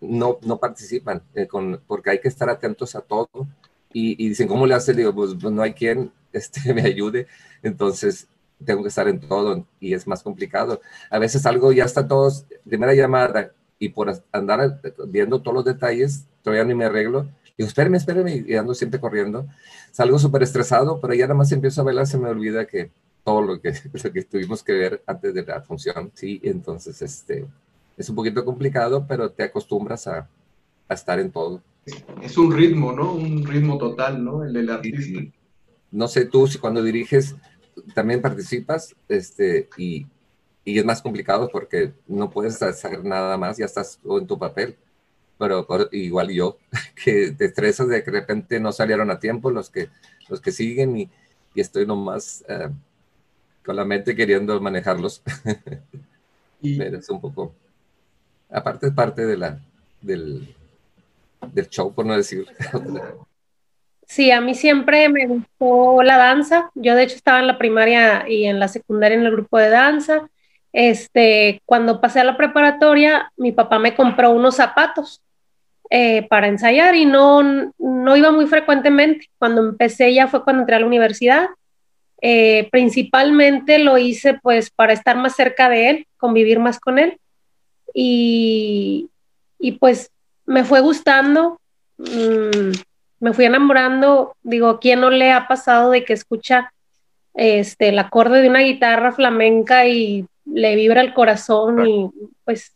[0.00, 3.28] no, no participan, eh, con, porque hay que estar atentos a todo.
[3.96, 4.92] Y, dicen, ¿cómo le hace?
[4.92, 7.28] Digo, pues, pues, no hay quien este, me ayude,
[7.62, 8.26] entonces
[8.64, 10.80] tengo que estar en todo y es más complicado.
[11.10, 16.26] A veces algo ya está todos, primera llamada, y por andar viendo todos los detalles,
[16.42, 17.28] todavía ni me arreglo.
[17.56, 19.46] Digo, espérame, espérame, y ando siempre corriendo.
[19.92, 22.90] Salgo súper estresado, pero ya nada más empiezo a bailar, se me olvida que
[23.22, 26.40] todo lo que, lo que tuvimos que ver antes de la función, ¿sí?
[26.42, 27.46] Entonces, este,
[27.96, 30.28] es un poquito complicado, pero te acostumbras a
[30.88, 31.62] estar en todo.
[32.22, 33.12] Es un ritmo, ¿no?
[33.12, 34.44] Un ritmo total, ¿no?
[34.44, 35.20] El del artista.
[35.90, 37.36] no sé tú si cuando diriges
[37.94, 40.06] también participas, este, y,
[40.64, 44.76] y es más complicado porque no puedes hacer nada más, ya estás en tu papel.
[45.36, 46.58] Pero igual yo,
[47.04, 49.88] que te estresas de que de repente no salieron a tiempo los que,
[50.28, 51.10] los que siguen y,
[51.54, 52.70] y estoy nomás eh,
[53.64, 55.22] con la mente queriendo manejarlos.
[56.62, 57.52] y Pero es un poco,
[58.50, 59.60] aparte es parte de la,
[60.00, 60.54] del,
[61.52, 62.46] del show, por no decir.
[64.06, 66.70] Sí, a mí siempre me gustó la danza.
[66.74, 69.70] Yo de hecho estaba en la primaria y en la secundaria en el grupo de
[69.70, 70.28] danza.
[70.72, 75.22] Este, cuando pasé a la preparatoria, mi papá me compró unos zapatos
[75.90, 77.42] eh, para ensayar y no,
[77.78, 79.26] no iba muy frecuentemente.
[79.38, 81.48] Cuando empecé ya fue cuando entré a la universidad.
[82.20, 87.18] Eh, principalmente lo hice pues para estar más cerca de él, convivir más con él
[87.92, 89.10] y,
[89.58, 90.10] y pues
[90.46, 91.60] me fue gustando.
[91.98, 92.72] Mm,
[93.20, 96.72] me fui enamorando, digo, ¿quién no le ha pasado de que escucha
[97.32, 102.10] este, el acorde de una guitarra flamenca y le vibra el corazón y
[102.44, 102.72] pues,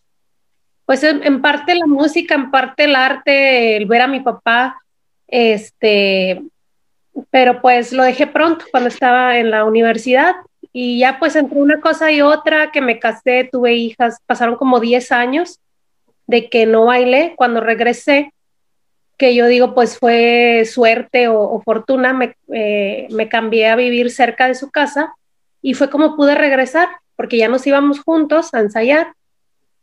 [0.87, 4.81] pues en, parte la música, en parte el arte, el ver a mi papá,
[5.27, 6.43] este,
[7.31, 10.35] pero pues lo dejé pronto cuando estaba en la universidad
[10.73, 14.81] y ya pues entre una cosa y otra que me casé, tuve hijas, pasaron como
[14.81, 15.61] 10 años
[16.29, 18.33] de que no bailé, cuando regresé
[19.17, 22.17] que yo digo, pues fue suerte o, fortuna,
[22.55, 25.13] eh, me, cambié a vivir cerca de su casa
[25.61, 29.13] y fue como pude regresar, porque ya nos íbamos juntos a ensayar.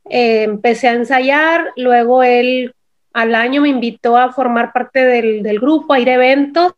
[0.10, 2.74] Eh, empecé a ensayar, luego él
[3.12, 6.74] al año me invitó a formar parte del, grupo, a ir a eventos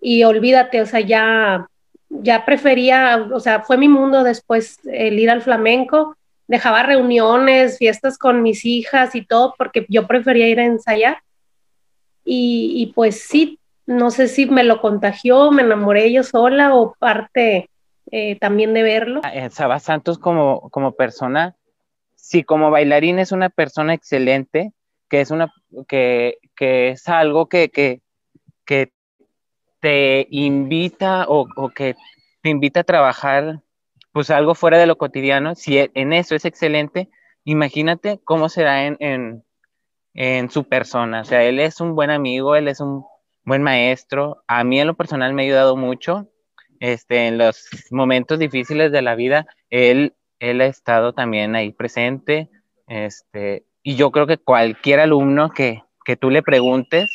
[0.00, 1.66] y olvídate, o sea, ya,
[2.08, 6.16] ya prefería, o sea, fue mi mundo después el ir al flamenco,
[6.48, 11.18] dejaba reuniones, fiestas con mis hijas y todo, porque yo prefería ir a ensayar
[12.30, 17.70] y, pues sí, no sé si me lo contagió, me enamoré yo sola o parte
[18.10, 19.22] eh, también de verlo.
[19.24, 21.56] Ah, Saba Santos como, como persona,
[22.16, 24.72] sí, como bailarín es una persona excelente,
[25.08, 25.54] que es, una,
[25.88, 28.02] que, que es algo que, que,
[28.66, 28.92] que
[29.80, 31.96] te invita o, o, que
[32.42, 33.62] te invita a trabajar
[34.18, 37.08] pues algo fuera de lo cotidiano, si e, en eso es excelente,
[37.44, 38.96] imagínate cómo será en,
[40.12, 41.20] en, su persona.
[41.20, 43.04] O sea, él es un buen amigo, él es un
[43.44, 44.42] buen maestro.
[44.48, 46.28] A mí en lo personal me ha ayudado mucho.
[46.80, 52.50] Este, en los momentos difíciles de la vida, él, él ha estado también ahí presente.
[52.88, 57.08] Este, y yo creo que cualquier alumno que, que tú le preguntes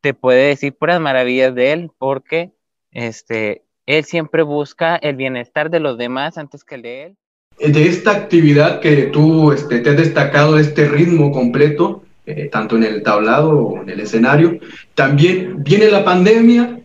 [0.00, 2.50] te puede decir puras maravillas de él, porque
[2.90, 3.62] este,
[3.98, 7.16] él siempre busca el bienestar de los demás antes que el de él.
[7.58, 12.84] De esta actividad que tú este, te has destacado, este ritmo completo, eh, tanto en
[12.84, 14.58] el tablado o en el escenario.
[14.94, 16.80] También viene la pandemia,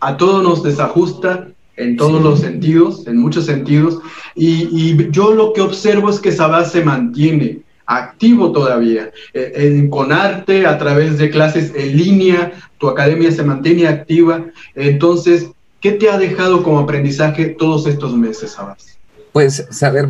[0.00, 3.98] a todos nos desajusta en todos los sentidos, en muchos sentidos,
[4.34, 10.66] y, yo lo que observo es que Sabás se mantiene activo todavía, eh, con arte,
[10.66, 16.18] a través de clases en línea, tu academia se mantiene activa, entonces, ¿qué te ha
[16.18, 18.98] dejado como aprendizaje todos estos meses, Sabás?
[19.32, 20.08] Pues saber,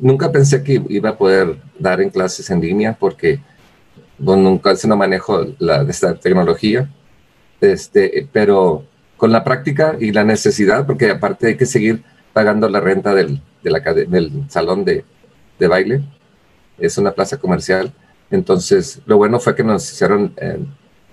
[0.00, 3.40] nunca pensé que iba a poder dar en clases en línea porque
[4.18, 6.90] nunca se no manejo la, esta tecnología,
[7.60, 8.84] este, pero
[9.16, 13.40] con la práctica y la necesidad, porque aparte hay que seguir pagando la renta del,
[13.62, 15.04] del salón de,
[15.58, 16.02] de, baile,
[16.78, 17.92] es una plaza comercial,
[18.30, 20.58] entonces lo bueno fue que nos hicieron eh,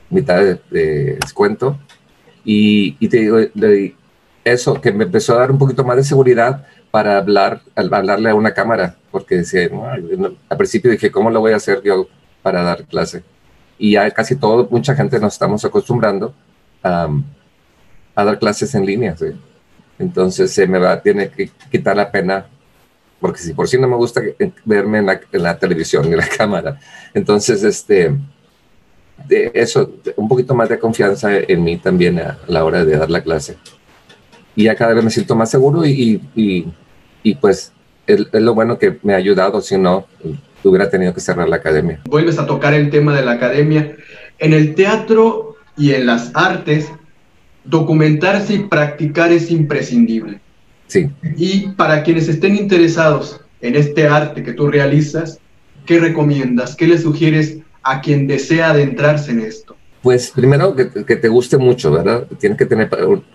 [0.09, 1.79] mitad de, descuento
[2.47, 3.37] y, y, te digo,
[4.43, 8.29] eso que me empezó a dar un poquito más de seguridad para hablar, al hablarle
[8.29, 9.69] a una cámara, porque decía,
[10.49, 12.07] al principio dije, ¿cómo lo voy a hacer yo
[12.47, 13.23] para dar clase.
[13.77, 16.33] Y ya casi todo, mucha gente nos estamos acostumbrando
[16.81, 17.09] a,
[18.15, 19.15] dar clases en línea.
[19.99, 22.47] Entonces se me va, tiene que quitar la pena,
[23.19, 24.21] porque si por si no me gusta
[24.63, 26.79] verme en la, televisión y la cámara.
[27.13, 28.15] Entonces, este,
[29.27, 33.09] de eso, un poquito más de confianza en mí también a la hora de dar
[33.09, 33.57] la clase.
[34.55, 36.65] Y ya cada vez me siento más seguro y, y,
[37.23, 37.71] y pues
[38.05, 40.07] es, es, lo bueno que me ha ayudado, si no,
[40.63, 42.01] hubiera tenido que cerrar la academia.
[42.05, 43.95] Vuelves a tocar el tema de la academia.
[44.39, 46.91] En el teatro y en las artes,
[47.63, 50.39] documentarse y practicar es imprescindible.
[50.87, 51.09] Sí.
[51.35, 55.39] Y para quienes estén interesados en este arte que tú realizas,
[55.85, 56.75] ¿qué recomiendas?
[56.75, 59.75] ¿Qué le sugieres a quien desea adentrarse en esto?
[60.01, 62.27] Pues primero que, te guste mucho, ¿verdad?
[62.39, 62.89] Tienes que tener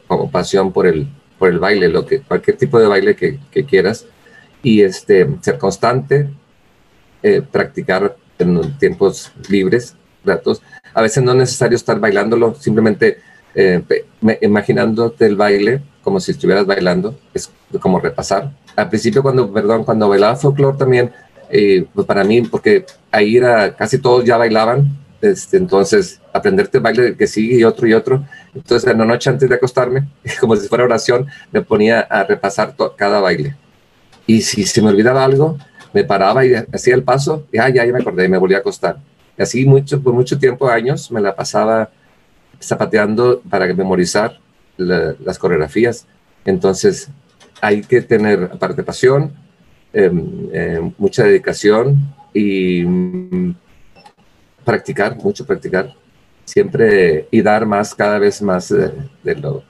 [0.07, 3.65] como pasión por el, por el baile, lo que, cualquier tipo de baile que, que
[3.65, 4.07] quieras,
[4.63, 6.29] y este, ser constante,
[7.23, 10.63] eh, practicar en tiempos libres, ratos.
[10.95, 13.19] A veces no es necesario estar bailándolo, simplemente
[13.55, 13.83] eh,
[14.41, 17.51] imaginándote el baile como si estuvieras bailando, es
[17.81, 18.53] como repasar.
[18.75, 21.13] Al principio, cuando, perdón, cuando bailaba folclore también,
[21.55, 24.91] eh, pues para mí, porque ahí era, casi todos ya bailaban,
[25.21, 28.25] este, entonces aprenderte el baile que sigue y otro y otro,
[28.55, 30.09] Entonces, en la noche antes de acostarme,
[30.41, 33.55] como si fuera oración, me ponía a repasar cada baile.
[34.27, 35.59] Y si se me olvidaba algo,
[35.93, 38.57] me paraba y hacía el paso, y ah, ya, ya me acordé, y me volvía
[38.57, 38.97] a acostar.
[39.39, 41.91] Y así mucho, por mucho tiempo, años, me la pasaba
[42.63, 44.39] zapateando para memorizar
[44.79, 46.07] las coreografías.
[46.47, 47.11] Entonces,
[47.61, 49.33] hay que tener, aparte, pasión,
[49.93, 51.97] em, em, mucha dedicación
[52.33, 53.55] y mm,
[54.65, 55.95] practicar, mucho practicar.
[56.45, 59.63] Siempre y dar más, cada vez más de, lo.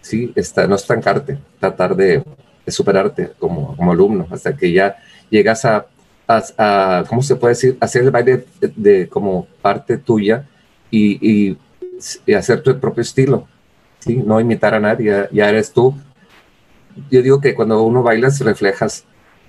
[0.00, 2.22] Sí, está, no estancarte, tratar de,
[2.68, 4.96] superarte como, como alumno hasta que ya
[5.30, 5.86] llegas a,
[6.28, 7.76] a, ¿cómo se puede decir?
[7.80, 10.46] Hacer el baile de, como parte tuya
[10.90, 11.56] y,
[12.26, 13.46] y, hacer tu propio estilo,
[14.00, 14.16] ¿sí?
[14.16, 15.94] No imitar a nadie, ya, eres tú.
[17.10, 19.04] Yo digo que cuando uno bailas reflejas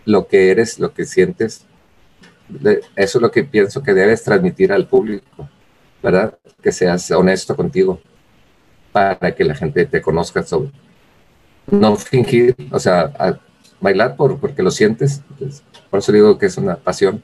[0.06, 1.66] lo que eres, lo que sientes.
[2.96, 5.50] Eso es lo que pienso que debes transmitir al público,
[6.02, 6.38] ¿verdad?
[6.62, 8.00] Que seas honesto contigo
[8.92, 10.46] para que la gente te conozca.
[11.68, 13.40] No fingir, o sea,
[13.80, 15.22] bailar por, porque lo sientes.
[15.90, 17.24] por eso digo que es una pasión.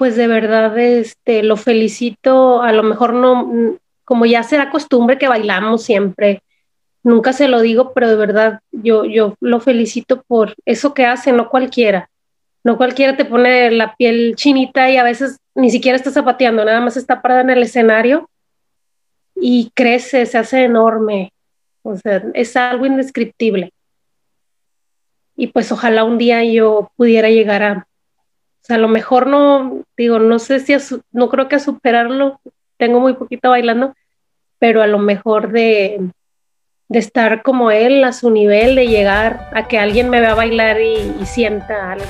[0.00, 5.28] Pues de verdad este, lo felicito, a lo mejor no, como ya será costumbre que
[5.28, 6.42] bailamos siempre,
[7.02, 11.32] nunca se lo digo, pero de verdad yo, yo lo felicito por eso que hace,
[11.32, 12.08] no cualquiera.
[12.64, 16.80] No cualquiera te pone la piel chinita y a veces ni siquiera está zapateando, nada
[16.80, 18.30] más está parada en el escenario
[19.34, 21.30] y crece, se hace enorme.
[21.82, 23.70] O sea, es algo indescriptible.
[25.36, 27.86] Y pues ojalá un día yo pudiera llegar a,
[28.62, 30.74] o sea, a lo mejor no, digo, no sé si,
[31.12, 32.40] no creo que a superarlo,
[32.76, 33.94] tengo muy poquito bailando,
[34.58, 36.00] pero a lo mejor de,
[36.88, 40.80] de estar como él a su nivel, de llegar a que alguien me vea bailar
[40.80, 42.04] y, y sienta algo.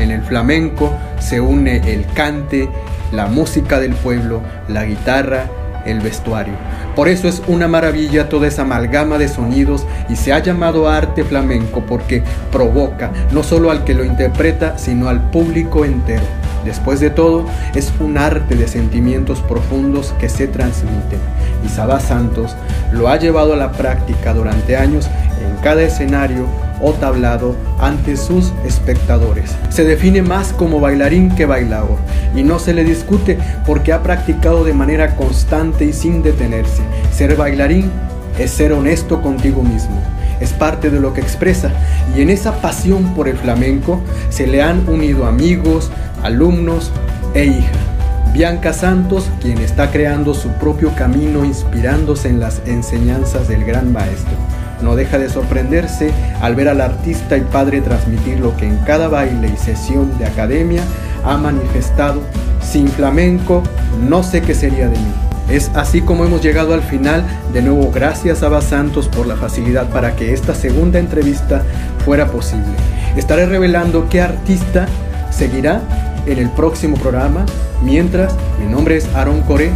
[0.00, 2.68] En el flamenco se une el cante,
[3.12, 5.44] la música del pueblo, la guitarra,
[5.84, 6.54] el vestuario.
[6.94, 11.24] Por eso es una maravilla toda esa amalgama de sonidos y se ha llamado arte
[11.24, 16.24] flamenco porque provoca no solo al que lo interpreta, sino al público entero.
[16.64, 21.18] Después de todo, es un arte de sentimientos profundos que se transmiten.
[21.64, 22.54] Y Santos
[22.92, 25.08] lo ha llevado a la práctica durante años
[25.42, 26.46] en cada escenario
[26.82, 29.54] o tablado ante sus espectadores.
[29.70, 31.98] Se define más como bailarín que bailador
[32.34, 36.82] y no se le discute porque ha practicado de manera constante y sin detenerse.
[37.12, 37.90] Ser bailarín
[38.38, 40.00] es ser honesto contigo mismo.
[40.40, 41.70] Es parte de lo que expresa
[42.16, 44.00] y en esa pasión por el flamenco
[44.30, 45.90] se le han unido amigos,
[46.22, 46.90] alumnos
[47.34, 47.90] e hija.
[48.32, 54.36] Bianca Santos, quien está creando su propio camino inspirándose en las enseñanzas del gran maestro.
[54.82, 56.10] No deja de sorprenderse
[56.40, 60.26] al ver al artista y padre transmitir lo que en cada baile y sesión de
[60.26, 60.82] academia
[61.24, 62.22] ha manifestado.
[62.62, 63.62] Sin flamenco,
[64.08, 65.12] no sé qué sería de mí.
[65.50, 67.24] Es así como hemos llegado al final.
[67.52, 71.62] De nuevo, gracias a Santos por la facilidad para que esta segunda entrevista
[72.04, 72.72] fuera posible.
[73.16, 74.86] Estaré revelando qué artista
[75.30, 75.80] seguirá
[76.26, 77.44] en el próximo programa.
[77.82, 79.72] Mientras, mi nombre es Aaron Core.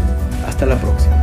[0.46, 1.13] Hasta la próxima.